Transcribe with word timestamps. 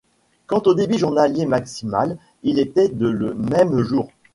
Quant 0.47 0.63
au 0.65 0.73
débit 0.73 0.97
journalier 0.97 1.45
maximal 1.45 2.17
il 2.41 2.57
était 2.57 2.89
de 2.89 3.05
le 3.07 3.35
même 3.35 3.77
jour. 3.83 4.07